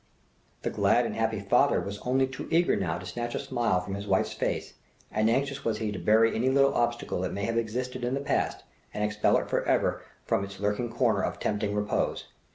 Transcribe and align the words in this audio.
The 0.63 0.71
glad 0.71 1.05
and 1.05 1.15
happy 1.15 1.39
father 1.41 1.79
was 1.79 1.99
only 1.99 2.25
too 2.25 2.47
eager 2.49 2.75
now 2.75 2.97
to 2.97 3.05
snatch 3.05 3.35
a 3.35 3.39
smile 3.39 3.79
from 3.81 3.93
his 3.93 4.07
wife's 4.07 4.33
face, 4.33 4.73
and 5.11 5.29
anxious 5.29 5.63
was 5.63 5.77
he 5.77 5.91
to 5.91 5.99
bury 5.99 6.33
any 6.33 6.49
little 6.49 6.73
obstacle 6.73 7.21
that 7.21 7.33
may 7.33 7.45
have 7.45 7.55
existed 7.59 8.03
in 8.03 8.15
the 8.15 8.19
past, 8.19 8.63
and 8.95 9.03
expel 9.03 9.37
it 9.37 9.47
for 9.47 9.63
ever 9.67 10.01
from 10.25 10.43
its 10.43 10.59
lurking 10.59 10.89
corner 10.91 11.21
of 11.23 11.37
tempting 11.37 11.75
repose. 11.75 12.29